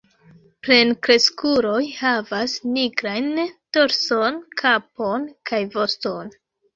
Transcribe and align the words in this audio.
Plenkreskuloj 0.67 1.81
havas 1.97 2.55
nigrajn 2.77 3.29
dorson, 3.79 4.39
kapon 4.63 5.29
kaj 5.51 5.61
voston. 5.77 6.33